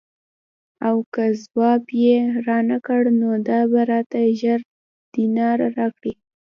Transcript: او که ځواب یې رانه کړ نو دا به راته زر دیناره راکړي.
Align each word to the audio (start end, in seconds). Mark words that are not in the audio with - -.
او 0.87 0.95
که 1.13 1.23
ځواب 1.43 1.83
یې 2.03 2.17
رانه 2.47 2.77
کړ 2.87 3.01
نو 3.19 3.29
دا 3.47 3.59
به 3.71 3.81
راته 3.91 4.19
زر 4.41 4.61
دیناره 5.13 5.67
راکړي. 5.77 6.13